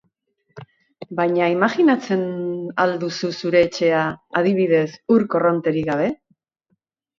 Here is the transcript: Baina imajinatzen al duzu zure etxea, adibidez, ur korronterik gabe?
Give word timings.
Baina 1.19 1.49
imajinatzen 1.55 2.23
al 2.85 2.95
duzu 3.05 3.31
zure 3.43 3.63
etxea, 3.67 4.01
adibidez, 4.43 4.89
ur 5.19 5.29
korronterik 5.37 5.89
gabe? 5.95 6.11